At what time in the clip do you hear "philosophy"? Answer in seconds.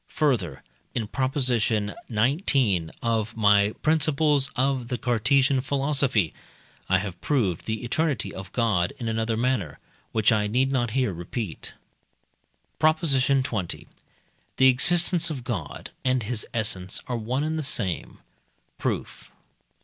5.61-6.33